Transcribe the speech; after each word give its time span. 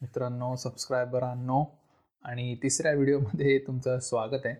मित्रांनो 0.00 0.54
सबस्क्रायबरांनो 0.56 1.64
आणि 2.24 2.54
तिसऱ्या 2.62 2.92
व्हिडिओमध्ये 2.92 3.58
तुमचं 3.66 3.98
स्वागत 3.98 4.44
आहे. 4.44 4.54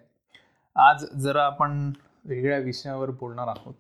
आज 0.76 1.04
जरा 1.22 1.44
आपण 1.44 1.92
वेगळ्या 2.24 2.58
विषयावर 2.58 3.10
बोलणार 3.10 3.48
आहोत. 3.48 3.74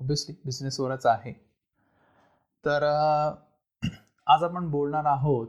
ऑब्विसली 0.00 0.34
बिझनेसवरच 0.44 1.06
आहे. 1.06 1.32
तर 2.64 2.82
आज 4.26 4.44
आपण 4.44 4.70
बोलणार 4.70 5.04
आहोत 5.04 5.48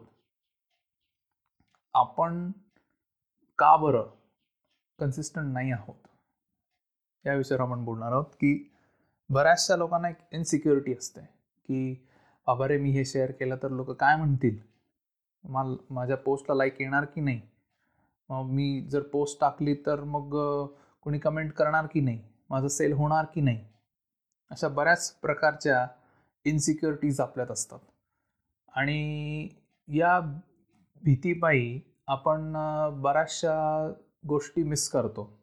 आपण 1.93 2.49
का 3.59 3.76
बरं 3.77 4.09
कन्सिस्टंट 4.99 5.54
नाही 5.54 5.71
आहोत? 5.71 6.07
या 7.26 7.34
विषयावर 7.34 7.62
आपण 7.62 7.85
बोलणार 7.85 8.12
आहोत 8.12 8.34
की 8.34 8.54
बऱ्याचशा 9.29 9.76
लोकांना 9.76 10.09
एक 10.09 10.18
इनसिक्युरिटी 10.32 10.93
असते 10.93 11.21
की 11.21 11.93
बाबा 12.48 12.68
रे 12.68 12.77
मी 12.77 12.91
हे 12.91 13.05
शेअर 13.05 13.32
केलं 13.32 13.57
तर 13.63 13.70
लोक 13.70 13.91
काय 13.91 14.16
म्हणतील? 14.16 14.60
माल 15.50 15.76
माझ्या 15.90 16.18
पोस्टला 16.18 16.56
लाईक 16.56 16.82
येणार 16.82 17.06
की 17.06 17.22
नाही? 17.22 17.42
मग 18.30 18.44
मी 18.44 18.82
जर 18.82 19.02
पोस्ट 19.02 19.42
टाकली 19.42 19.76
तर 19.86 20.04
मग 20.04 20.36
कोणी 21.02 21.20
कमेंट 21.20 21.54
करणार 21.54 21.86
की 21.86 22.02
नाही? 22.02 22.24
माझं 22.50 22.68
सेल 22.68 22.94
होणार 22.94 23.26
की 23.26 23.42
नाही? 23.42 23.66
अशा 24.52 24.68
बऱ्याच 24.68 25.12
प्रकारच्या 25.12 25.88
इन्सिक्युरिटीज 26.46 27.20
आपल्यात 27.20 27.52
असतात. 27.52 27.80
आणि 28.76 29.50
या 29.88 30.20
भीतीपायी 31.04 31.82
आपण 32.08 32.54
बऱ्याचशा 33.02 33.92
गोष्टी 34.28 34.64
मिस 34.64 34.90
करतो. 34.90 35.40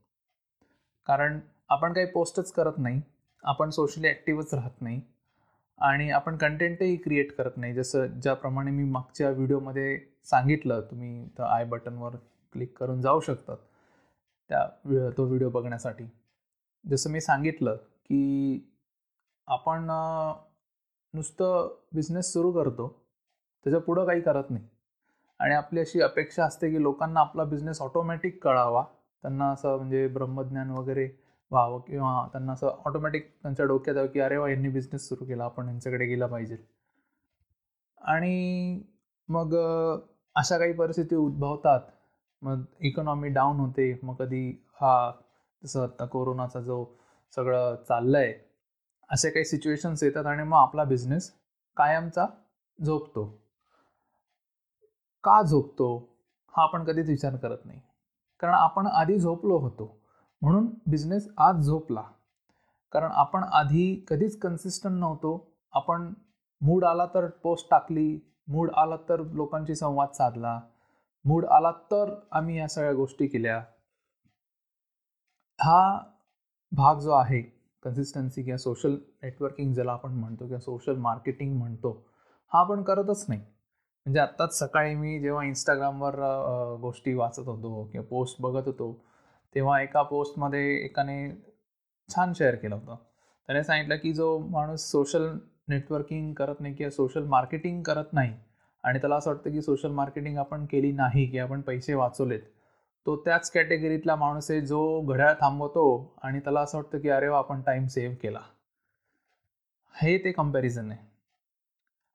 कारण 1.07 1.41
आपण 1.69 1.93
काही 1.93 2.07
पोस्टच 2.07 2.53
करत 2.53 2.73
नाही. 2.79 3.03
आपण 3.45 3.71
सोशली 3.71 4.09
ॲक्टिव्हच 4.09 4.55
राहत 4.55 4.83
नाही. 4.83 5.01
आणि 5.81 6.11
आपण 6.11 6.37
कंटेंटही 6.37 6.97
क्रिएट 6.97 7.33
करत 7.37 7.57
नाही. 7.57 7.75
जसं 7.75 8.07
ज्याप्रमाणे 8.21 8.71
मी 8.71 8.85
मागच्या 8.85 9.31
व्हिडिओमध्ये 9.31 9.99
सांगितलं 10.25 10.81
तुम्ही 10.81 11.29
तर 11.39 11.43
आय 11.43 11.65
बटनवर 11.65 12.17
क्लिक 12.53 12.77
करून 12.79 13.01
जाऊ 13.03 13.21
शकतात 13.21 13.57
त्या 14.51 15.11
तो 15.19 15.25
व्हिडिओ 15.25 15.51
बघण्यासाठी. 15.51 16.05
जसं 16.85 17.11
मी 17.11 17.21
सांगितलं 17.21 17.77
की 17.77 18.75
आपण 19.49 19.87
नुसतं 21.15 21.75
बिझनेस 21.95 22.33
सुरू 22.33 22.53
करतो 22.53 22.89
त्याच्या 23.65 23.81
पुढं 23.81 24.07
काही 24.07 24.21
करत 24.21 24.51
नाही. 24.51 24.65
आणि 25.41 25.55
आपली 25.55 25.81
अशी 25.81 26.01
अपेक्षा 26.01 26.45
असते 26.45 26.71
की 26.71 26.83
लोकांना 26.83 27.21
आपला 27.21 27.45
बिझनेस 27.45 27.81
ऑटोमॅटिक 27.83 28.43
कळावा. 28.45 28.85
त्यांना 29.23 29.51
असं 29.53 29.77
म्हणजे 29.77 30.07
ब्रह्मज्ञान 30.09 30.71
वगैरे 30.71 31.09
व्हावं 31.51 31.81
किंवा 31.81 32.29
त्यांना 32.33 32.53
असं 32.53 32.67
ऑटोमॅटिक 32.67 33.35
त्यांच्या 33.43 33.67
डोक्यात 33.67 33.97
यावं 33.97 34.09
की 34.09 34.21
अरे 34.21 34.37
वा 34.37 34.51
यांनी 34.51 34.69
बिझनेस 34.69 35.09
सुरू 35.09 35.25
केला 35.25 35.45
आपण 35.45 35.69
यांच्याकडे 35.69 36.07
गेला 36.07 36.27
पाहिजे. 36.27 36.57
आणि 38.01 38.83
मग 39.29 39.55
अशा 40.35 40.59
काही 40.59 40.73
परिस्थिती 40.73 41.15
उद्भवतात. 41.15 41.81
मग 42.43 42.63
इकॉनॉमी 42.81 43.29
डाऊन 43.29 43.57
होते. 43.57 44.01
मग 44.03 44.15
कधी 44.15 44.65
हा 44.81 45.13
जसं 45.65 45.83
आता 45.83 46.07
कोरोनाचा 46.07 46.61
जो 46.61 46.85
सगळं 47.37 47.77
चाललं 47.89 48.19
आहे 48.19 48.35
असे 49.11 49.31
काही 49.31 49.45
सिच्युएशन्स 49.45 50.03
येतात 50.03 50.27
आणि 50.27 50.43
मग 50.43 50.57
आपला 50.57 50.85
बिझनेस 50.85 51.33
कायमचा 51.77 52.27
झोपतो. 52.85 53.43
का 55.25 55.43
झोपतो? 55.43 56.19
हा 56.57 56.63
आपण 56.63 56.85
कधीच 56.85 57.09
विचार 57.09 57.37
करत 57.37 57.59
नाही. 57.65 57.81
कारण 58.41 58.55
आपण 58.55 58.87
आधी 58.87 59.19
झोपलो 59.19 59.59
होतो. 59.59 60.01
म्हणून 60.43 60.67
बिझनेस 60.87 61.29
आज 61.39 61.67
झोपला. 61.67 62.03
कारण 62.93 63.11
आपण 63.13 63.43
आधी 63.45 64.05
कधीच 64.09 64.39
कन्सिस्टंट 64.41 64.99
नव्हतो. 65.01 65.37
आपण 65.75 66.13
मूड 66.61 66.85
आला 66.85 67.07
तर 67.15 67.27
पोस्ट 67.43 67.71
टाकली 67.71 68.19
मूड 68.49 68.71
आला 68.77 68.97
तर 69.09 69.21
लोकांशी 69.35 69.75
संवाद 69.75 70.13
साधला 70.15 70.61
मूड 71.25 71.45
आला 71.47 71.71
तर 71.91 72.15
आम्ही 72.33 72.57
या 72.59 72.69
सगळ्या 72.69 72.93
गोष्टी 72.95 73.27
केल्या. 73.27 73.59
हा 75.59 75.99
भाग 76.73 76.99
जो 77.01 77.11
आहे 77.13 77.41
कन्सिस्टन्सी 77.83 78.43
किंवा 78.43 78.57
सोशल 78.59 78.97
नेटवर्किंग 79.23 79.73
ज्याला 79.75 79.93
आपण 79.93 80.13
म्हणतो 80.13 80.45
किंवा 80.47 80.61
सोशल 80.61 80.97
मार्केटिंग 80.99 81.57
म्हणतो 81.59 81.91
हा 82.53 82.61
आपण 82.61 82.83
करतच 82.83 83.25
नाही. 83.29 83.41
म्हणजे 83.41 84.21
आत्ताच 84.21 84.59
सकाळी 84.59 84.95
मी 84.95 85.19
जेव्हा 85.21 85.45
इंस्टाग्रामवर 85.45 86.15
गोष्टी 86.81 87.15
वाचत 87.15 87.49
होतो 87.49 87.85
किंवा 87.93 88.07
पोस्ट 88.11 88.41
बघत 88.43 88.67
होतो 88.67 88.93
तेव्हा 89.55 89.81
एका 89.81 90.03
पोस्टमध्ये 90.03 90.77
एकाने 90.85 91.31
छान 92.09 92.33
शेअर 92.33 92.55
केलं 92.55 92.75
होतं. 92.75 92.97
त्याने 93.47 93.65
सांगितलं 93.65 93.97
की 93.97 94.13
जो 94.13 94.39
माणूस 94.39 94.81
सोशल 94.81 95.39
नेटवर्किंग 95.69 96.35
करत 96.35 96.55
नाही 96.61 96.75
किंवा 96.75 96.91
सोशल 96.91 97.25
मार्केटिंग 97.25 97.83
करत 97.83 98.13
नाही 98.13 98.35
आणि 98.83 98.99
त्याला 98.99 99.17
असं 99.17 99.31
वाटतं 99.31 99.51
की 99.51 99.63
सोशल 99.63 99.91
मार्केटिंग 99.91 100.39
आपण 100.39 100.67
केली 100.67 100.93
नाही 100.93 101.27
की 101.27 101.39
आपण 101.39 101.61
पैसे 101.61 101.95
वाचवलेत 101.95 102.41
तो 103.07 103.17
त्याच 103.17 103.51
कॅटेगरीतला 103.51 104.17
माणूस 104.17 104.51
आहे 104.51 104.61
जो 104.61 105.01
घड्याळ 105.01 105.35
थांबवतो 105.41 106.15
आणि 106.23 106.41
त्याला 106.41 106.61
असं 106.61 106.79
वाटतं 106.79 106.99
की 106.99 107.09
अरे 107.09 107.29
वा 107.29 107.39
आपण 107.39 107.63
टाईम 107.63 107.87
सेव्ह 107.87 108.17
केला. 108.17 108.41
हे 110.03 110.19
ते 110.19 110.33
कंपॅरिझन 110.33 110.91
आहे. 110.91 111.07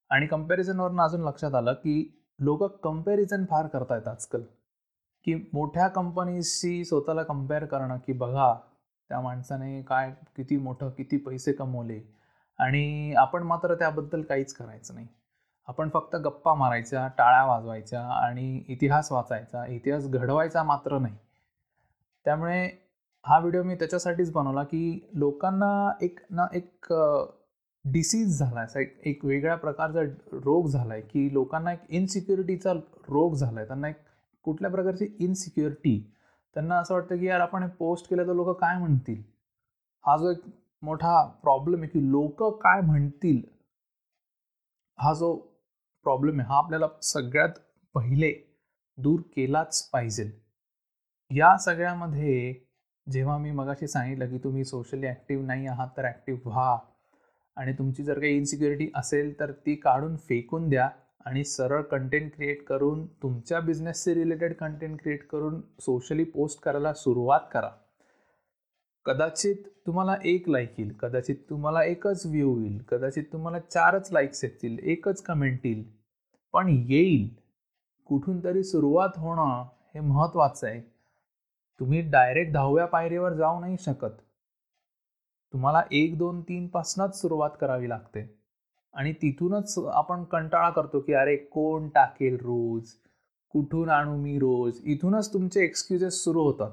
आणि 0.10 0.28
कम्पॅरिझनवरून 0.28 1.02
अजून 1.02 1.22
लक्षात 1.22 1.56
आलं 1.56 1.74
की 1.74 2.24
लोक 2.40 2.64
कंपॅरिझन 2.64 3.46
फार 3.46 3.68
करतायत 3.68 4.08
आजकाल. 4.08 4.42
की 5.26 5.36
मोठ्या 5.54 5.88
कंपनीजशी 5.88 6.84
स्वतःला 6.86 7.24
कंपेअर 7.24 7.66
करणं 7.66 7.98
की 8.08 8.14
बघा 8.14 8.54
त्या 9.10 9.20
माणसाने 9.22 9.82
काय 9.82 10.12
किती 10.38 10.58
मोठं 10.58 10.90
किती 10.90 11.18
पैसे 11.18 11.54
कमवले. 11.54 12.00
आणि 12.60 13.14
आपण 13.18 13.44
मात्र 13.44 13.76
त्याबद्दल 13.76 14.22
काहीच 14.22 14.54
करायचं 14.54 14.96
नाही. 14.96 15.08
आपण 15.68 15.90
फक्त 15.90 16.16
गप्पा 16.16 16.54
मारायच्या 16.54 17.08
टाळ्या 17.18 17.46
वाजवायच्या 17.46 18.02
आणि 18.02 18.64
इतिहास 18.68 19.12
वाचायचा. 19.12 19.66
इतिहास 19.66 20.08
घडवायचा 20.10 20.64
मात्र 20.64 20.98
नाही. 21.00 21.16
त्यामुळे 22.26 22.64
हा 23.26 23.40
व्हिडिओ 23.40 23.64
मी 23.64 23.76
त्याच्यासाठीच 23.76 24.32
बनवला 24.32 24.64
की 24.64 25.10
लोकांना 25.14 25.92
एक 26.02 26.20
ना 26.32 26.46
एक 26.54 26.94
डिसीज 27.86 28.40
झाला 28.40 28.60
आहे 28.60 28.84
एक 29.10 29.24
वेगळ्या 29.26 29.56
प्रकारचा 29.56 30.02
रोग 30.46 30.68
झाला 30.68 30.94
आहे 30.94 31.02
की 31.02 31.34
लोकांना 31.34 31.72
एक 31.74 31.80
इनसिक्युरिटीचा 31.90 32.74
रोग 33.10 33.36
झाला 33.36 33.60
आहे 33.60 33.68
त्यांना 33.68 33.90
एक 33.90 33.96
कुठल्या 34.44 34.72
प्रकारची 34.72 35.06
इनसिक्युरिटी 35.20 36.12
त्यांना 36.56 36.78
असं 36.78 36.94
वाटतं 36.94 37.18
की 37.18 37.26
यार 37.26 37.40
आपण 37.40 37.68
पोस्ट 37.68 38.10
केलं 38.10 38.28
तर 38.28 38.34
लोक 38.34 38.60
काय 38.62 38.78
म्हणतील? 38.78 39.22
हा 40.06 40.18
जो 40.18 40.32
एक 40.32 40.42
मोठा 40.82 41.26
प्रॉब्लेम 41.26 41.80
आहे 41.80 41.88
की 41.88 42.12
लोक 42.12 42.44
काय 42.64 42.82
म्हणतील? 42.82 43.42
हा 45.00 45.14
जो 45.14 45.36
प्रॉब्लेम 46.04 46.40
आहे 46.40 46.50
हा 46.50 46.58
आपल्याला 46.58 46.88
सगळ्यात 47.02 47.50
पहिले 47.96 48.34
दूर 48.98 49.20
केलाच 49.22 49.90
पाहिजे. 49.90 50.32
या 51.32 51.58
सगळ्यामध्ये 51.58 52.54
जेव्हा 53.12 53.38
मी 53.38 53.52
मगाशी 53.52 53.88
सांगितलं 53.88 54.30
की 54.30 54.38
तुम्ही 54.38 54.66
सोशली 54.66 55.08
ॲक्टिव्ह 55.08 55.46
नाही 55.46 55.68
आहात 55.68 55.88
तर 55.98 56.06
ॲक्टिव्ह 56.06 56.40
व्हा. 56.46 56.78
आणि 57.56 57.74
तुमची 57.74 58.04
जर 58.04 58.20
काही 58.20 58.38
इन्सिक्युरिटी 58.38 58.90
असेल 58.96 59.40
तर 59.40 59.52
ती 59.52 59.76
काढून 59.76 60.18
फेकून 60.18 60.70
द्या. 60.70 60.90
आणि 61.26 61.44
सरळ 61.44 61.82
कंटेंट 61.82 62.36
क्रिएट 62.36 62.64
करून 62.64 63.08
तुमच्या 63.08 63.60
बिझनेसशी 63.60 64.14
रिलेटेड 64.14 64.54
कंटेंट 64.54 65.02
क्रिएट 65.02 65.28
करून 65.28 65.62
सोशली 65.80 66.24
पोस्ट 66.24 66.62
करायला 66.62 66.94
सुरुवात 66.94 67.40
करा. 67.52 67.70
कदाचित 69.06 69.56
तुम्हाला 69.88 70.18
एक 70.26 70.50
लाईक 70.50 70.80
येईल 70.80 70.92
कदाचित 70.92 71.36
तुम्हाला 71.50 71.84
एकच 71.84 72.26
व्ह्यू 72.26 72.60
येईल 72.60 72.78
कदाचित 72.78 73.24
तुम्हाला 73.34 73.60
चारच 73.60 74.12
लाईक्स 74.12 74.44
येतील 74.44 74.80
एकच 74.84 75.22
कमेंट 75.22 75.60
येईल. 75.64 75.84
पण 76.54 76.86
येईल. 76.90 77.30
कुठून 78.06 78.44
तरी 78.44 78.64
सुरुवात 78.64 79.10
होणं 79.18 79.64
हे 79.96 80.00
महत्त्वाचं 80.00 80.68
आहे. 80.68 80.82
तुम्ही 81.80 82.02
डायरेक्ट 82.02 82.54
दहाव्या 82.54 82.86
पायरीवर 82.86 83.34
जाऊ 83.34 83.60
नाही 83.60 83.76
शकत. 83.80 84.22
तुम्हाला 85.54 85.82
एक 85.92 86.18
दोन 86.18 86.42
तीनपासूनच 86.42 87.22
सुरुवात 87.22 87.50
करावी 87.62 87.90
लागते. 87.90 88.43
आणि 88.96 89.14
तिथूनच 89.22 89.78
आपण 89.94 90.24
कंटाळा 90.24 90.70
करतो 90.70 91.00
की 91.00 91.14
अरे 91.14 91.36
कोण 91.36 91.88
टाकेल 91.90 92.38
रोज? 92.42 92.90
कुठून 93.54 93.90
आणू 93.90 94.16
मी 94.18 94.38
रोज? 94.40 94.80
इथूनच 94.84 95.34
तुमचे 95.34 95.64
एक्सक्युजेस 95.64 96.24
सुरू 96.24 96.42
होतात. 96.44 96.72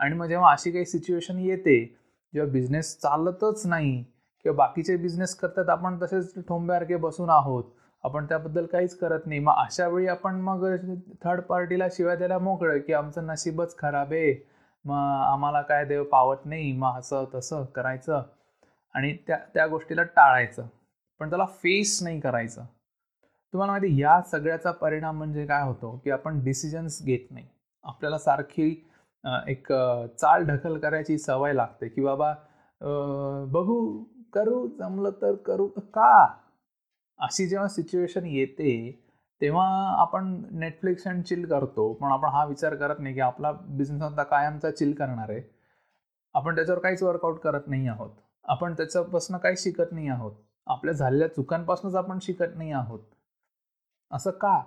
आणि 0.00 0.14
मग 0.14 0.26
जेव्हा 0.26 0.52
अशी 0.52 0.70
काही 0.70 0.84
सिच्युएशन 0.84 1.38
येते 1.38 1.78
जेव्हा 2.34 2.50
बिझनेस 2.52 2.96
चालतच 3.00 3.66
नाही 3.66 4.02
किंवा 4.44 4.56
बाकीचे 4.56 4.96
बिझनेस 4.96 5.34
करतात 5.34 5.68
आपण 5.68 5.98
तसेच 6.02 6.32
ठोंब्यासारखे 6.48 6.96
बसून 6.96 7.30
आहोत 7.30 7.64
आपण 8.04 8.26
त्याबद्दल 8.26 8.66
काहीच 8.66 8.96
करत 8.98 9.26
नाही. 9.26 9.40
मग 9.40 9.52
अशा 9.56 9.86
वेळी 9.88 10.06
आपण 10.06 10.34
मग 10.40 10.64
थर्ड 11.24 11.40
पार्टीला 11.40 11.86
शिवाय 11.92 12.16
द्यायला 12.16 12.38
मोकळं 12.38 12.78
की 12.78 12.92
आमचं 12.92 13.26
नशीबच 13.26 13.76
खराब 13.78 14.12
आहे. 14.12 14.34
मग 14.84 14.94
आम्हाला 15.32 15.62
काय 15.62 15.84
देव 15.84 16.04
पावत 16.04 16.44
नाही. 16.44 16.72
मग 16.72 16.98
असं 16.98 17.24
तसं 17.34 17.64
करायचं 17.74 18.22
आणि 18.94 19.16
त्या 19.26 19.38
त्या 19.54 19.66
गोष्टीला 19.66 20.02
टाळायचं. 20.02 20.66
पण 21.20 21.28
त्याला 21.30 21.44
फेस 21.62 21.98
नाही 22.02 22.20
करायचं. 22.20 22.64
तुम्हाला 23.54 23.72
माहिती 23.72 24.00
या 24.00 24.20
सगळ्याचा 24.30 24.70
परिणाम 24.70 25.16
म्हणजे 25.18 25.46
काय 25.46 25.62
होतो 25.62 25.96
की 26.04 26.10
आपण 26.10 26.42
डिसिजन्स 26.44 27.02
घेत 27.04 27.30
नाही. 27.30 27.46
आपल्याला 27.84 28.18
सारखी 28.18 28.70
एक 29.48 29.72
चाल 30.20 30.44
ढकल 30.46 30.78
करायची 30.78 31.18
सवय 31.18 31.52
लागते 31.52 31.88
की 31.88 32.00
बाबा 32.00 32.32
बघू 33.52 34.04
करू 34.34 34.66
जमलं 34.78 35.10
तर 35.22 35.34
करू 35.46 35.66
का? 35.94 36.26
अशी 37.18 37.46
जेव्हा 37.48 37.68
सिच्युएशन 37.68 38.26
येते 38.26 39.02
तेव्हा 39.40 39.66
आपण 40.00 40.26
नेटफ्लिक्स 40.50 41.06
अँड 41.08 41.22
चिल 41.24 41.44
करतो 41.48 41.92
पण 41.92 42.12
आपण 42.12 42.28
हा 42.32 42.44
विचार 42.44 42.74
करत 42.74 43.00
नाही 43.00 43.14
की 43.14 43.20
आपला 43.20 43.52
बिझनेस 43.52 44.02
आता 44.02 44.22
कायमचा 44.22 44.70
चिल 44.70 44.92
करणार 44.94 45.30
आहे. 45.30 45.40
आपण 46.34 46.54
त्याच्यावर 46.54 46.80
काहीच 46.82 47.02
वर्कआउट 47.02 47.38
करत 47.40 47.68
नाही 47.68 47.88
आहोत. 47.88 48.10
आपण 48.44 48.74
त्याच्यापासून 48.74 49.36
काही 49.36 49.56
शिकत 49.56 49.92
नाही 49.92 50.08
आहोत. 50.08 50.32
आपल्या 50.66 50.94
झालेल्या 50.94 51.28
चुकांपासूनच 51.28 51.94
आपण 51.94 52.18
शिकत 52.22 52.56
नाही 52.56 52.72
आहोत. 52.72 53.00
असं 54.10 54.30
का? 54.30 54.62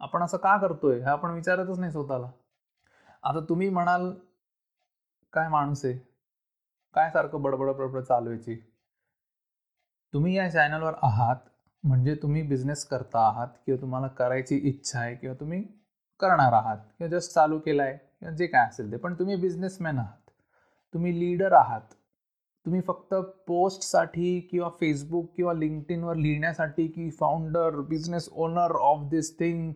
आपण 0.00 0.22
असं 0.22 0.36
का 0.36 0.56
करतोय? 0.56 0.98
हे 0.98 1.04
आपण 1.04 1.30
विचारतच 1.30 1.78
नाही 1.78 1.92
स्वतःला. 1.92 2.30
आता 3.22 3.40
तुम्ही 3.40 3.68
म्हणाल 3.68 4.12
काय 5.32 5.48
माणूस 5.48 5.84
आहे? 5.84 5.98
काय 6.94 7.10
सारखं 7.10 7.42
बडबड 7.42 7.70
बडबड 7.70 8.00
चालवायची 8.00 8.56
तुम्ही 10.14 10.36
या 10.36 10.50
चॅनलवर 10.50 10.94
आहात 11.02 11.36
म्हणजे 11.84 12.14
तुम्ही 12.14 12.42
बिझनेस 12.42 12.84
करता 12.84 13.26
आहात 13.28 13.48
किंवा 13.66 13.80
तुम्हाला 13.80 14.06
करायची 14.08 14.56
इच्छा 14.56 15.00
आहे 15.00 15.14
किंवा 15.14 15.34
तुम्ही 15.40 15.62
करणार 16.20 16.52
आहात 16.52 16.78
किंवा 16.98 17.18
जस्ट 17.18 17.34
चालू 17.34 17.58
केला 17.58 17.82
आहे 17.82 17.96
किंवा 17.96 18.34
जे 18.34 18.46
काय 18.46 18.66
असेल 18.68 18.92
ते 18.92 18.96
पण 18.96 19.14
तुम्ही 19.14 19.36
बिझनेसमॅन 19.36 19.98
आहात. 19.98 20.30
तुम्ही 20.94 21.18
लीडर 21.20 21.52
आहात. 21.52 21.80
तुम्ही 22.66 22.80
फक्त 22.80 23.14
पोस्टसाठी 23.46 24.40
किंवा 24.40 24.68
फेसबुक 24.80 25.30
किंवा 25.36 25.52
लिंक्डइनवर 25.52 26.16
लिहिण्यासाठी 26.16 26.86
की 26.86 27.08
founder 27.10 27.80
business 27.88 28.28
owner 28.32 28.72
of 28.80 29.08
this 29.10 29.38
thing 29.38 29.72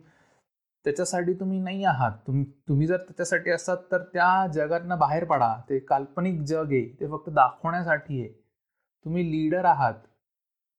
त्याच्यासाठी 0.85 1.33
तुम्ही 1.33 1.59
नाही 1.59 1.83
आहात. 1.83 2.11
तुम्ही 2.27 2.45
तुम्ही 2.67 2.87
जर 2.87 2.97
त्याच्यासाठी 2.97 3.51
असतात 3.51 3.77
तर 3.91 4.03
त्या 4.13 4.47
जगातनं 4.53 4.99
बाहेर 4.99 5.23
पडा. 5.25 5.53
ते 5.69 5.79
काल्पनिक 5.79 6.41
जग 6.41 6.71
आहे. 6.71 6.85
ते 6.99 7.07
फक्त 7.07 7.29
दाखवण्यासाठी 7.29 8.19
आहे. 8.21 8.29
तुम्ही 9.05 9.23
लीडर 9.31 9.65
आहात. 9.65 9.93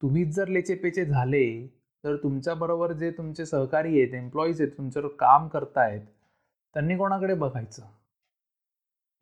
तुम्हीच 0.03 0.35
जर 0.37 0.49
लेचेपेचे 0.49 1.05
झाले 1.05 1.45
तर 2.05 2.17
तुमच्याबरोबर 2.17 2.93
जे 2.93 3.11
तुमचे 3.11 3.47
सहकारी 3.47 4.01
आहेत 4.01 4.15
एम्प्लॉईज 4.15 4.61
आहेत 4.63 4.73
तुमच्यावर 4.79 5.09
काम 5.19 5.49
करतायत 5.49 6.01
त्यांनी 6.75 6.97
कोणाकडे 6.97 7.35
बघायचं? 7.35 7.83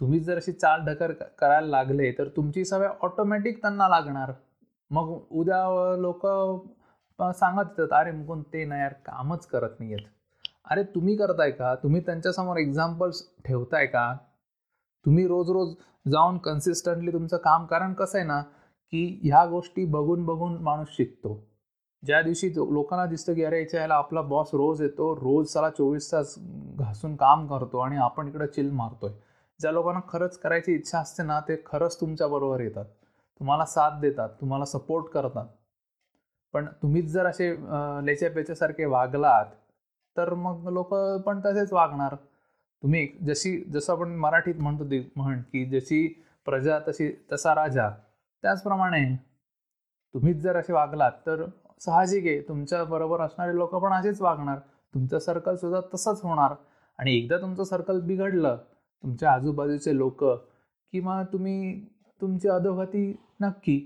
तुम्ही 0.00 0.18
जर 0.20 0.36
अशी 0.36 0.52
चाल 0.52 0.84
ढकर 0.84 1.12
करायला 1.38 1.66
लागले 1.68 2.10
तर 2.18 2.28
तुमची 2.36 2.64
सवय 2.64 2.88
ऑटोमॅटिक 3.02 3.60
त्यांना 3.62 3.88
लागणार. 3.88 4.32
मग 4.90 5.10
उद्या 5.30 5.96
लोक 5.98 6.26
सांगत 7.18 7.78
येतात 7.78 7.98
अरे 7.98 8.12
मुकुंद 8.12 8.42
ते 8.52 8.64
ना 8.64 8.78
यार 8.78 8.92
कामच 9.06 9.46
करत 9.46 9.80
नाही 9.80 9.92
आहेत 9.94 10.06
अरे 10.70 10.82
तुम्ही 10.94 11.16
करताय 11.16 11.50
का? 11.50 11.74
तुम्ही 11.82 12.00
त्यांच्यासमोर 12.00 12.56
एक्झाम्पल्स 12.56 13.22
ठेवताय 13.44 13.86
का? 13.86 14.12
तुम्ही 15.06 15.26
रोज 15.28 15.50
रोज 15.50 15.74
जाऊन 16.06 16.38
कन्सिस्टंटली 16.38 17.12
तुमचं 17.12 17.36
काम 17.36 17.64
कारण 17.66 17.92
कसं 17.94 18.18
आहे 18.18 18.26
ना 18.26 18.40
की 18.92 19.20
ह्या 19.24 19.44
गोष्टी 19.46 19.84
बघून 19.86 20.24
बघून 20.26 20.56
माणूस 20.62 20.88
शिकतो. 20.96 21.38
ज्या 22.02 22.20
दिवशी 22.22 22.48
लोकांना 22.50 23.06
दिसतं 23.06 23.34
की 23.34 23.44
अरे 23.44 23.58
याच्या 23.60 23.80
ह्याला 23.80 23.94
आपला 23.94 24.20
बॉस 24.22 24.50
रोज 24.54 24.82
येतो 24.82 25.14
रोज 25.16 25.52
त्याला 25.52 25.70
चोवीस 25.70 26.10
तास 26.12 26.34
घासून 26.78 27.16
काम 27.16 27.46
करतो 27.46 27.78
आणि 27.78 27.96
आपण 27.96 28.28
इकडं 28.28 28.46
चिल 28.46 28.70
मारतोय. 28.72 29.12
ज्या 29.60 29.70
लोकांना 29.72 30.00
खरंच 30.08 30.38
करायची 30.38 30.74
इच्छा 30.74 30.98
असते 30.98 31.22
ना 31.22 31.38
ते 31.48 31.56
खरंच 31.66 32.00
तुमच्याबरोबर 32.00 32.60
येतात. 32.60 32.84
तुम्हाला 33.40 33.64
साथ 33.66 34.00
देतात 34.00 34.28
तुम्हाला 34.40 34.64
सपोर्ट 34.64 35.06
करतात. 35.12 35.46
पण 36.54 36.66
तुम्हीच 36.82 37.10
जर 37.12 37.26
असे 37.26 37.50
लेच्या 38.06 38.30
पेच्यासारखे 38.30 38.84
वागलात 38.84 39.46
तर 40.16 40.32
मग 40.34 40.68
लोक 40.72 40.94
पण 41.26 41.40
तसेच 41.44 41.72
वागणार. 41.72 42.14
तुम्ही 42.82 43.06
जशी 43.26 43.56
जसं 43.72 43.92
आपण 43.92 44.14
मराठीत 44.18 44.54
म्हणतो 44.60 44.84
म्हण 45.16 45.40
की 45.52 45.64
जशी 45.70 46.06
प्रजा 46.46 46.78
तशी 46.88 47.10
तसा 47.32 47.54
राजा. 47.54 47.88
त्याचप्रमाणे 48.44 49.04
तुम्हीच 50.14 50.36
जर 50.42 50.56
असे 50.56 50.72
वागलात 50.72 51.12
तर 51.26 51.44
साहजिक 51.80 52.26
आहे 52.26 52.40
तुमच्याबरोबर 52.48 53.20
असणारे 53.20 53.54
लोक 53.56 53.74
पण 53.74 53.92
असेच 53.92 54.20
वागणार. 54.22 54.58
तुमचं 54.94 55.18
सर्कल 55.18 55.56
सुद्धा 55.56 55.80
तसंच 55.94 56.20
होणार. 56.22 56.54
आणि 56.98 57.16
एकदा 57.16 57.36
तुमचं 57.40 57.64
सर्कल 57.64 58.00
बिघडलं 58.06 58.56
तुमच्या 59.02 59.32
आजूबाजूचे 59.32 59.96
लोक 59.96 60.24
किंवा 60.92 61.22
तुम्ही 61.22 61.84
तुमची 62.20 62.48
अधोगती 62.48 63.16
नक्की. 63.40 63.78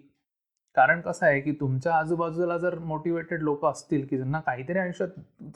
कारण 0.75 1.01
कसं 1.01 1.27
आहे 1.27 1.41
की 1.41 1.53
तुमच्या 1.53 1.95
आजूबाजूला 1.95 2.57
जर 2.59 2.79
मोटिवेटेड 2.79 3.43
लोक 3.43 3.65
असतील 3.67 4.07
की 4.07 4.17
ज्यांना 4.17 4.41
काहीतरी 4.41 4.79
आयुष्यात 4.79 5.09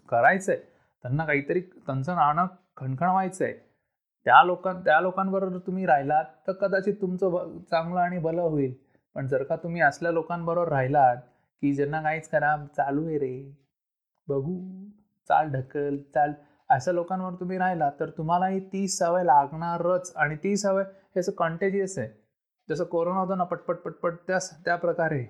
करायचं 0.09 0.53
आहे 0.53 0.61
त्यांना 1.05 1.25
काहीतरी 1.25 1.61
त्यांचं 1.61 2.15
नाणं 2.17 2.47
खणखणवायचं 2.77 3.45
आहे 3.45 3.55
त्या 4.25 4.43
लोकां 4.43 4.75
त्या 4.81 5.01
लोकांबरोबर 5.01 5.59
तुम्ही 5.59 5.87
राहिलात 5.87 6.25
तर 6.47 6.53
कदाचित 6.53 6.95
तुमचं 7.01 7.59
चांगलं 7.71 8.01
आणि 8.01 8.19
भलं 8.19 8.43
होईल. 8.43 8.75
पण 9.15 9.27
जर 9.27 9.43
का 9.43 9.57
तुम्ही 9.57 9.81
असल्या 9.81 10.13
लोकांबरोबर 10.13 10.69
राहिलात 10.69 11.17
की 11.63 11.75
ज्यांना 11.75 12.03
काहीच 12.03 12.29
करा 12.29 12.57
चालू 12.77 13.07
आहे 13.07 13.19
रे. 13.19 13.59
बघू. 14.29 14.59
चाल 15.29 15.51
ढकल 15.53 15.97
चाल. 16.15 16.33
अशा 16.71 16.93
लोकांवर 16.93 17.35
तुम्ही 17.41 17.59
राहिला 17.59 17.91
तर 18.01 18.11
तुम्हालाही 18.11 18.61
ती 18.61 18.87
सवय 18.89 19.25
लागणारच. 19.25 20.13
आणि 20.17 20.37
ती 20.37 20.57
सवय 20.57 20.83
हे 20.83 21.21
असं 21.21 21.33
कंटेजियस 21.33 21.99
आहे. 21.99 22.09
जसं 22.69 22.85
कोरोना 22.85 23.21
होता 23.21 23.35
ना 23.35 23.45
पटपट 23.45 23.77
पटपट 23.77 24.15
त्या 24.27 24.39
त्या 24.65 24.77
प्रकारे. 24.77 25.25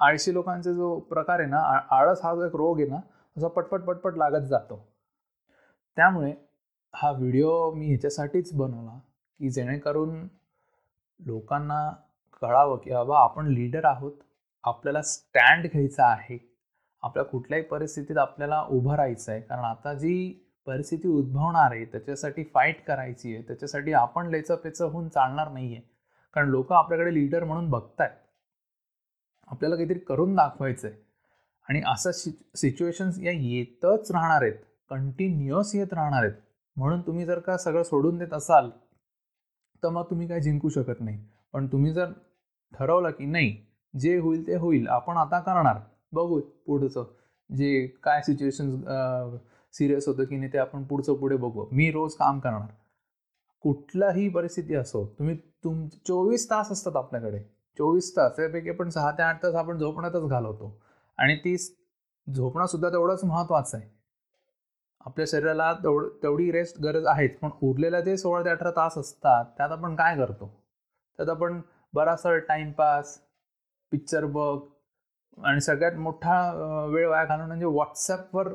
आळशी 0.00 0.32
लोकांचा 0.34 0.72
जो 0.72 0.98
प्रकार 1.10 1.40
आहे 1.40 1.48
ना 1.48 1.60
आळस 1.90 2.20
हा 2.24 2.34
जो 2.34 2.44
एक 2.46 2.56
रोग 2.56 2.80
आहे 2.80 2.88
ना 2.88 2.96
असा 3.36 3.48
पटपट 3.48 3.82
पटपट 3.82 4.16
लागत 4.16 4.46
जातो. 4.46 4.76
त्यामुळे 5.96 6.32
हा 6.94 7.10
व्हिडिओ 7.10 7.70
मी 7.74 7.86
ह्याच्यासाठीच 7.86 8.52
बनवला 8.54 8.98
की 9.40 9.50
जेणेकरून 9.50 10.26
लोकांना 11.20 11.88
कळावं 12.42 12.76
की 12.76 12.90
बाबा 12.90 13.18
आपण 13.20 13.46
लीडर 13.46 13.84
आहोत. 13.84 14.12
आपल्याला 14.64 15.02
स्टँड 15.02 15.66
घ्यायचा 15.66 16.06
आहे. 16.06 16.38
आपल्या 17.02 17.24
कुठल्याही 17.24 17.64
परिस्थितीत 17.64 18.16
आपल्याला 18.18 18.60
उभं 18.70 18.94
राहायचं 18.94 19.32
आहे. 19.32 19.40
कारण 19.40 19.64
आता 19.64 19.94
जी 19.94 20.42
परिस्थिती 20.66 21.08
उद्भवणार 21.08 21.72
आहे 21.72 21.84
त्याच्यासाठी 21.84 22.44
फाईट 22.54 22.84
करायची 22.86 23.34
आहे 23.34 23.42
त्याच्यासाठी 23.42 23.92
आपण 23.92 24.26
लेचं 24.30 24.56
पेचं 24.56 24.88
होऊन 24.90 25.08
चालणार 25.08 25.50
नाही 25.52 25.72
आहे 25.74 25.82
कारण 26.34 26.48
लोक 26.48 26.72
आपल्याकडे 26.72 27.14
लीडर 27.14 27.44
म्हणून 27.44 27.68
बघतायत. 27.70 28.10
आपल्याला 29.48 29.76
काहीतरी 29.76 29.98
करून 29.98 30.34
दाखवायचं 30.36 30.88
आहे 30.88 30.96
आणि 31.68 31.82
असं 31.86 32.10
सि 32.12 32.30
सिच्युएशन्स 32.56 33.18
या 33.18 33.32
येतच 33.32 34.10
राहणार 34.12 34.42
आहेत. 34.42 34.54
कंटिन्युअस 34.90 35.74
येत 35.74 35.92
राहणार 35.92 36.22
आहेत. 36.24 36.34
म्हणून 36.76 37.00
तुम्ही 37.00 37.24
जर 37.26 37.38
का 37.38 37.56
सगळं 37.56 37.82
सोडून 37.82 38.18
देत 38.18 38.32
असाल 38.34 38.70
तर 39.82 39.88
मग 39.88 40.10
तुम्ही 40.10 40.28
काय 40.28 40.40
जिंकू 40.40 40.68
शकत 40.68 41.00
नाही. 41.00 41.18
पण 41.52 41.66
तुम्ही 41.66 41.92
जर 41.92 42.12
ठरवलं 42.74 43.10
की 43.10 43.26
नाही 43.26 43.56
जे 43.94 44.16
होईल 44.18 44.46
ते 44.46 44.56
होईल 44.56 44.88
आपण 44.88 45.16
आता 45.16 45.40
करणार. 45.40 45.80
बघू 46.12 46.40
पुढचं. 46.66 47.04
जे 47.50 47.86
काय 48.02 48.22
सिच्युएशन्स 48.22 48.74
सिरियस 49.78 50.08
होतं 50.08 50.24
की 50.24 50.36
नाही 50.36 50.52
ते 50.52 50.58
आपण 50.58 50.84
पुढचं 50.84 51.14
पुढे 51.18 51.36
बघू. 51.36 51.66
मी 51.72 51.90
रोज 51.92 52.14
काम 52.16 52.38
करणार. 52.40 52.68
कुठलाही 53.64 54.28
परिस्थिती 54.28 54.74
असो 54.74 55.04
तुम्ही 55.18 55.36
तुम 55.64 55.86
चोवीस 56.06 56.48
तास 56.50 56.70
असतात 56.72 56.96
आपल्याकडे. 56.96 57.38
चोवीस 57.78 58.16
तास 58.16 58.36
त्यापैकी 58.36 58.70
आपण 58.70 58.88
सहा 58.88 59.10
ते 59.18 59.22
आठ 59.22 59.42
तास 59.42 59.54
आपण 59.54 59.78
झोपण्यातच 59.78 60.28
घालवतो. 60.28 60.76
आणि 61.18 61.36
ती 61.44 61.56
झोपणं 62.26 62.66
सुद्धा 62.66 62.88
तेवढंच 62.90 63.24
महत्त्वाचं 63.24 63.76
आहे. 63.78 63.88
आपल्या 65.00 65.26
शरीराला 65.28 65.72
तेवढ 65.82 66.06
तेवढी 66.22 66.50
रेस्ट 66.52 66.80
गरज 66.82 67.06
आहेच. 67.06 67.38
पण 67.38 67.50
उरलेल्या 67.62 68.00
जे 68.00 68.16
सोळा 68.16 68.42
ते 68.44 68.50
अठरा 68.50 68.70
तास 68.76 68.96
असतात 68.98 69.44
त्यात 69.56 69.70
आपण 69.70 69.94
काय 69.96 70.16
करतो? 70.16 70.46
त्यात 71.18 71.28
आपण 71.30 71.60
बराचसा 71.94 72.36
टाईमपास 72.38 73.18
पिक्चर 73.92 74.24
बघ 74.26 74.58
आणि 75.38 75.60
सगळ्यात 75.60 75.96
मोठा 75.98 76.38
वेळ 76.92 77.08
वाया 77.08 77.24
घालून 77.24 77.46
म्हणजे 77.46 77.66
व्हॉट्सॲपवर 77.66 78.52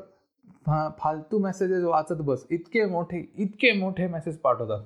फालतू 0.98 1.38
मेसेजेस 1.38 1.84
वाचत 1.84 2.14
बस. 2.14 2.46
इतके 2.50 2.84
मोठे 2.84 3.32
इतके 3.34 3.72
मोठे 3.72 4.06
मेसेज 4.06 4.38
पाठवतात. 4.38 4.80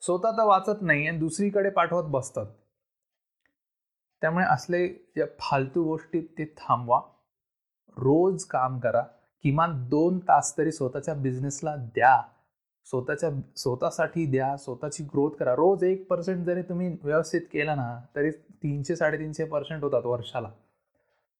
स्वतः 0.00 0.30
तर 0.30 0.44
वाचत 0.44 0.82
नाही 0.82 1.06
आणि 1.06 1.18
दुसरीकडे 1.18 1.70
पाठवत 1.70 2.04
बसतात. 2.04 2.46
त्यामुळे 4.20 4.44
असले 4.44 4.88
ज्या 4.88 5.26
फालतू 5.38 5.84
गोष्टी 5.84 6.20
ते 6.20 6.44
थांबवा. 6.44 7.00
रोज 7.88 8.44
काम 8.44 8.78
करा. 8.78 9.00
किमान 9.42 9.88
दोन 9.88 10.18
तास 10.18 10.58
तरी 10.58 10.72
स्वतःच्या 10.72 11.14
बिझनेसला 11.14 11.76
द्या. 11.76 12.22
स्वतःच्या 12.84 13.30
स्वतःसाठी 13.56 14.26
द्या. 14.26 14.56
स्वतःची 14.56 15.04
ग्रोथ 15.04 15.30
करा. 15.30 15.54
रोज 15.54 15.84
एक 15.84 16.08
पर्सेंट 16.08 16.46
जरी 16.46 16.62
तुम्ही 16.62 16.96
व्यवस्थित 17.02 17.40
केला 17.40 17.74
ना 17.74 18.00
तरी 18.16 18.30
तीनशे 18.30 18.96
साडेतीनशे 18.96 19.44
पर्सेंट 19.44 19.82
होतात 19.82 20.06
वर्षाला. 20.06 20.50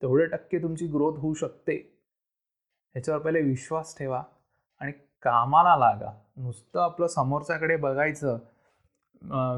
तेवढे 0.03 0.27
टक्के 0.27 0.59
तुमची 0.59 0.87
ग्रोथ 0.87 1.19
होऊ 1.19 1.35
शकते. 1.35 1.92
ह्याच्यावर 2.95 3.21
पहिले 3.23 3.41
विश्वास 3.41 3.97
ठेवा 3.99 4.23
आणि 4.81 4.93
कामाला 5.23 5.77
लागा. 5.77 6.13
नुसतं 6.37 6.81
आपलं 6.81 7.07
समोरच्याकडे 7.07 7.77
बघायचं 7.77 8.39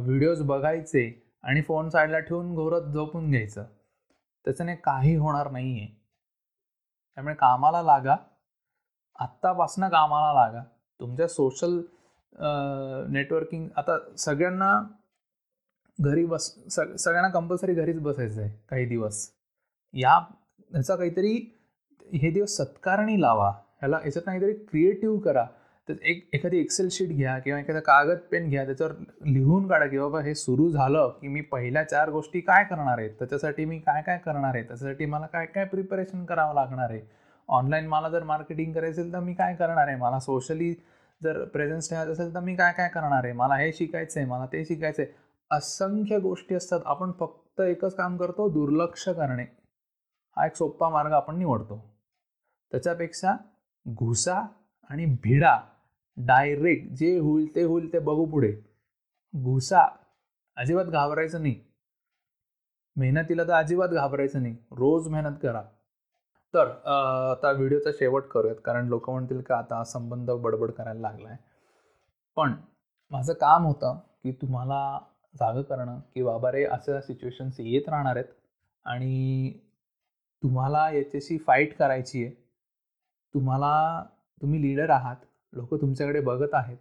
व्हिडिओज 0.04 0.42
बघायचे 0.42 1.10
आणि 1.44 1.62
फोन 1.62 1.88
साईडला 1.90 2.18
ठेवून 2.18 2.54
घोरत 2.54 2.92
झोपून 2.92 3.30
घ्यायचं. 3.30 3.64
त्याच्याने 4.44 4.74
काही 4.76 5.14
होणार 5.16 5.50
नाही 5.50 5.78
आहे 5.80 5.86
त्यामुळे 7.16 7.34
कामाला 7.34 7.82
लागा. 7.82 8.16
आत्तापासनं 9.18 9.88
कामाला 9.88 10.32
लागा. 10.34 10.62
तुमच्या 11.00 11.28
सोशल 11.28 11.80
नेटवर्किंग 13.12 13.68
आता 13.76 13.98
सगळ्यांना 14.18 14.80
घरी 15.98 16.24
बस 16.26 16.46
सग 16.70 16.94
सगळ्यांना 16.94 17.28
कंपल्सरी 17.30 17.74
घरीच 17.74 18.00
बसायचं 18.02 18.40
आहे 18.40 18.50
काही 18.70 18.86
दिवस. 18.86 19.28
या 19.94 20.16
ह्याचा 20.18 20.96
काहीतरी 20.96 21.36
हे 22.12 22.30
दिवस 22.30 22.56
सत्कारणी 22.56 23.20
लावा. 23.20 23.48
ह्याला 23.50 23.98
याच्यात 24.04 24.24
काहीतरी 24.26 24.52
क्रिएटिव्ह 24.52 25.20
करा. 25.20 25.44
तर 25.88 25.94
एक 26.02 26.28
एखादी 26.32 26.58
एक्सेल 26.58 26.88
शीट 26.90 27.08
घ्या 27.08 27.38
किंवा 27.38 27.60
एखादा 27.60 27.80
कागद 27.80 28.18
पेन 28.30 28.48
घ्या 28.48 28.64
त्याच्यावर 28.64 28.92
लिहून 29.26 29.66
काढा 29.68 29.86
की 29.86 29.98
बाबा 29.98 30.20
हे 30.20 30.34
सुरू 30.34 30.70
झालं 30.70 31.08
की 31.20 31.28
मी 31.28 31.40
पहिल्या 31.40 31.82
चार 31.82 32.10
गोष्टी 32.10 32.40
काय 32.40 32.64
करणार 32.64 32.98
आहेत 32.98 33.10
त्याच्यासाठी 33.10 33.64
मी 33.64 33.78
काय 33.78 34.02
काय 34.02 34.18
करणार 34.18 34.54
आहे? 34.54 34.62
त्याच्यासाठी 34.62 35.06
मला 35.06 35.26
काय 35.26 35.46
काय 35.46 35.64
प्रिपरेशन 35.64 36.24
करावं 36.24 36.54
लागणार 36.54 36.90
आहे? 36.90 37.00
ऑनलाईन 37.48 37.86
मला 37.86 38.08
जर 38.08 38.22
मार्केटिंग 38.22 38.72
करायचं 38.72 39.00
असेल 39.00 39.12
तर 39.12 39.20
मी 39.20 39.34
काय 39.34 39.54
करणार 39.54 39.88
आहे? 39.88 39.96
मला 39.96 40.18
सोशली 40.18 40.74
जर 41.22 41.44
प्रेझेन्स 41.44 41.90
ठेवायचं 41.90 42.12
असेल 42.12 42.34
तर 42.34 42.40
मी 42.40 42.56
काय 42.56 42.72
काय 42.72 42.88
करणार 42.88 43.24
आहे? 43.24 43.32
मला 43.32 43.56
हे 43.56 43.72
शिकायचं 43.72 44.20
आहे 44.20 44.28
मला 44.28 44.46
ते 44.46 44.64
शिकायचं 44.64 45.02
आहे. 45.02 45.12
असंख्य 45.50 46.18
गोष्टी 46.18 46.54
असतात. 46.54 46.80
आपण 46.86 47.12
फक्त 47.20 47.60
एकच 47.60 47.94
काम 47.94 48.16
करतो 48.16 48.48
दुर्लक्ष 48.48 49.08
करणे. 49.08 49.44
हा 50.36 50.46
एक 50.46 50.56
सोपा 50.56 50.88
मार्ग 50.88 51.12
आपण 51.12 51.38
निवडतो. 51.38 51.93
त्याच्यापेक्षा 52.74 53.36
घुसा 53.86 54.34
आणि 54.90 55.04
भिडा 55.22 55.58
डायरेक्ट 56.16 56.92
जे 56.92 57.18
होईल 57.18 57.54
ते 57.54 57.62
होईल 57.62 57.92
ते 57.92 57.98
बघू 57.98 58.24
पुढे. 58.26 58.50
घुसा. 59.34 59.86
अजिबात 60.56 60.84
घाबरायचं 60.84 61.42
नाही. 61.42 61.54
मेहनतीला 62.96 63.44
तर 63.44 63.52
अजिबात 63.52 63.88
घाबरायचं 63.88 64.42
नाही. 64.42 64.56
रोज 64.70 65.08
मेहनत 65.08 65.36
करा. 65.42 65.62
तर 66.54 66.68
आता 66.68 67.50
व्हिडिओचा 67.52 67.90
शेवट 67.94 68.26
करूयात 68.26 68.56
कारण 68.64 68.88
लोक 68.88 69.10
म्हणतील 69.10 69.40
का 69.40 69.56
आता 69.56 69.82
संबंध 69.84 70.30
बडबड 70.30 70.70
करायला 70.70 71.00
लागला 71.00 71.28
आहे 71.28 71.38
पण 72.36 72.54
माझं 73.10 73.32
काम 73.32 73.66
होतं 73.66 73.98
की 74.22 74.32
तुम्हाला 74.32 74.98
जागं 75.34 75.62
करणं 75.62 76.00
की 76.14 76.22
बाबा 76.22 76.52
रे 76.52 76.64
अशा 76.64 77.00
सिच्युएशन्स 77.00 77.60
येत 77.60 77.88
राहणार 77.88 78.16
आहेत 78.16 78.32
आणि 78.84 79.52
तुम्हाला 80.42 80.90
याच्याशी 80.90 81.38
फाईट 81.38 81.76
करायची 81.76 82.24
आहे. 82.24 82.43
तुम्हाला 83.34 84.04
तुम्ही 84.42 84.60
लीडर 84.62 84.90
आहात 84.90 85.16
लोक 85.52 85.74
तुमच्याकडे 85.74 86.20
बघत 86.20 86.54
आहेत 86.54 86.78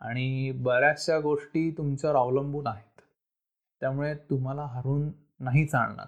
आणि 0.00 0.50
बऱ्याचशा 0.54 1.18
गोष्टी 1.20 1.70
तुमच्यावर 1.70 2.16
अवलंबून 2.16 2.66
आहेत. 2.66 3.00
त्यामुळे 3.80 4.14
तुम्हाला 4.30 4.62
हरून 4.62 5.10
नाही 5.40 5.66
चालणार. 5.66 6.06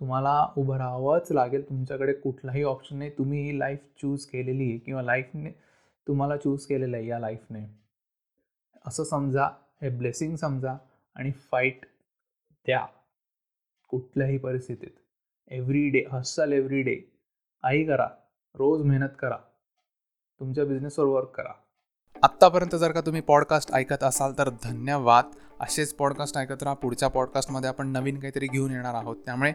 तुम्हाला 0.00 0.52
उभं 0.56 0.76
राहावंच 0.76 1.32
लागेल 1.32 1.68
तुमच्याकडे 1.68 2.12
कुठलाही 2.12 2.62
ऑप्शन 2.62 2.98
नाही. 2.98 3.10
तुम्ही 3.18 3.42
ही 3.42 3.58
लाईफ 3.58 3.78
चूज 4.02 4.26
केलेली 4.26 4.68
आहे 4.70 4.78
किंवा 4.78 5.02
लाईफने 5.02 5.50
तुम्हाला 6.06 6.36
चूज 6.36 6.66
केलेलं 6.66 6.96
आहे 6.96 7.06
या 7.06 7.18
लाईफने 7.18 7.66
असं 8.86 9.04
समजा 9.04 9.48
हे 9.82 9.88
ब्लेसिंग 9.88 10.36
समजा 10.36 10.76
आणि 11.14 11.30
फाईट 11.32 11.86
द्या. 12.66 12.86
कुठल्याही 13.88 14.38
परिस्थितीत. 14.38 14.90
Every 15.50 15.88
day 15.88 16.04
hustle 16.10 16.52
every 16.52 16.82
day 16.82 16.98
आई 17.62 17.84
करा. 17.84 18.08
रोज 18.54 18.86
मेहनत 18.86 19.08
करा. 19.18 19.36
तुमच्या 20.40 20.64
बिझनेसवर 20.64 21.06
वर्क 21.06 21.28
करा. 21.28 21.52
आत्तापर्यंत 22.22 22.76
जर 22.76 22.92
का 22.92 23.00
तुम्ही 23.00 23.20
पॉडकास्ट 23.20 23.72
ऐकत 23.72 24.02
असाल 24.02 24.32
तर 24.38 24.50
धन्यवाद. 24.50 25.24
असेच 25.60 25.94
पॉडकास्ट 25.94 26.38
ऐकत 26.38 26.62
राहा. 26.62 26.74
पुढच्या 26.74 27.08
पॉडकास्टमध्ये 27.08 27.68
आपण 27.68 27.88
नवीन 27.88 28.20
काहीतरी 28.20 28.46
घेऊन 28.46 28.70
येणार 28.70 28.94
आहोत. 28.94 29.16
त्यामुळे 29.24 29.52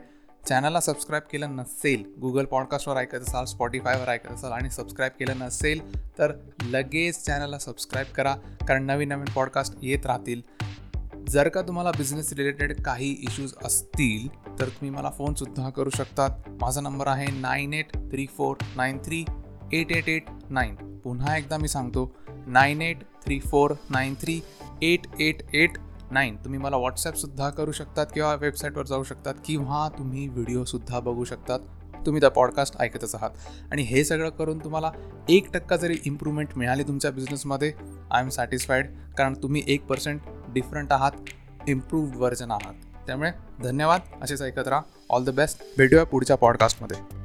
चॅनलला 0.47 0.79
सबस्क्राईब 0.79 1.23
केलं 1.31 1.55
नसेल 1.55 2.13
गुगल 2.21 2.45
पॉडकास्टवर 2.45 2.97
ऐकत 2.97 3.15
असाल 3.15 3.45
स्पॉटीफायवर 3.45 4.07
ऐकत 4.07 4.31
असाल 4.31 4.51
आणि 4.51 4.69
सबस्क्राईब 4.69 5.11
केलं 5.19 5.39
नसेल 5.39 5.79
तर 6.19 6.33
लगेच 6.63 7.25
चॅनलला 7.25 7.59
सबस्क्राईब 7.59 8.07
करा. 8.15 8.35
कारण 8.67 8.83
नवीन 8.83 9.09
नवीन 9.09 9.33
पॉडकास्ट 9.35 9.77
येत 9.81 10.05
राहतील. 10.05 10.41
जर 11.29 11.47
का 11.49 11.61
तुम्हाला 11.61 11.91
बिझनेस 11.91 12.31
रिलेटेड 12.33 12.81
काही 12.81 13.09
इश्यूज 13.11 13.53
असतील 13.65 14.27
तर 14.59 14.65
तुम्ही 14.65 14.89
मला 14.89 15.09
फोनसुद्धा 15.09 15.69
करू 15.69 15.89
शकतात. 15.89 16.29
माझा 16.61 16.81
नंबर 16.81 17.07
आहे 17.07 17.25
nine 17.39 17.73
eight 17.73 17.93
three 18.11 18.25
four 18.37 18.55
nine 18.75 18.97
three 19.05 19.23
eight 19.73 19.91
eight 19.91 20.09
eight 20.09 20.25
nine 20.49 20.75
पुन्हा 21.03 21.37
एकदा 21.37 21.57
मी 21.57 21.67
सांगतो 21.67 22.11
nine 22.47 22.81
eight 22.81 23.03
three 23.23 23.39
four 23.39 23.73
nine 23.89 24.15
three 24.21 24.39
eight 24.81 25.07
eight 25.19 25.41
eight 25.53 25.77
nine 26.11 26.35
तुम्ही 26.35 26.59
मला 26.59 26.77
व्हॉट्सॲपसुद्धा 26.77 27.49
करू 27.49 27.71
शकतात 27.71 28.05
किंवा 28.13 28.33
वेबसाईटवर 28.35 28.85
जाऊ 28.85 29.03
शकतात 29.03 29.33
किंवा 29.45 29.87
तुम्ही 29.97 30.27
व्हिडिओसुद्धा 30.27 30.99
बघू 30.99 31.23
शकतात. 31.23 31.59
तुम्ही 32.05 32.19
त्या 32.21 32.29
पॉडकास्ट 32.29 32.75
ऐकतच 32.79 33.15
आहात. 33.15 33.29
आणि 33.71 33.81
हे 33.81 34.03
सगळं 34.03 34.29
करून 34.29 34.59
तुम्हाला 34.59 34.91
एक 35.29 35.51
टक्का 35.53 35.75
जरी 35.75 35.97
इम्प्रूव्हमेंट 36.05 36.49
मिळाली 36.57 36.83
तुमच्या 36.83 37.11
बिझनेसमध्ये 37.11 37.71
आय 38.11 38.21
एम 38.21 38.29
सॅटिस्फाईड 38.29 38.87
कारण 39.17 39.33
तुम्ही 39.43 39.63
एक 39.67 39.85
पर्सेंट 39.85 40.21
डिफरंट 40.55 40.93
आहात 40.93 41.11
इम्प्रूव्ड 41.67 42.15
व्हर्जन 42.15 42.51
आहात. 42.51 42.73
त्यामुळे 43.07 43.31
धन्यवाद. 43.63 44.01
असेच 44.21 44.41
ऐकत 44.41 44.67
राहा. 44.67 44.81
ऑल 45.09 45.23
द 45.23 45.29
बेस्ट 45.29 45.63
भेटूया 45.77 46.03
पुढच्या 46.03 46.35
पॉडकास्टमध्ये 46.35 47.24